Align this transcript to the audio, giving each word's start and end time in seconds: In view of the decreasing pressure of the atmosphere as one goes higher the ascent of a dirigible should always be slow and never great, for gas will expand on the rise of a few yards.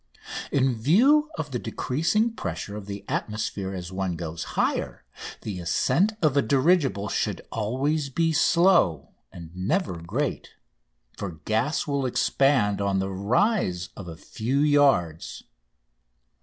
In 0.51 0.75
view 0.81 1.29
of 1.37 1.51
the 1.51 1.59
decreasing 1.59 2.31
pressure 2.33 2.75
of 2.75 2.87
the 2.87 3.05
atmosphere 3.07 3.71
as 3.71 3.91
one 3.91 4.15
goes 4.15 4.43
higher 4.57 5.03
the 5.43 5.59
ascent 5.59 6.13
of 6.23 6.35
a 6.35 6.41
dirigible 6.41 7.07
should 7.07 7.43
always 7.51 8.09
be 8.09 8.33
slow 8.33 9.09
and 9.31 9.55
never 9.55 10.01
great, 10.01 10.55
for 11.15 11.33
gas 11.45 11.85
will 11.85 12.07
expand 12.07 12.81
on 12.81 12.97
the 12.97 13.11
rise 13.11 13.89
of 13.95 14.07
a 14.07 14.17
few 14.17 14.61
yards. 14.61 15.43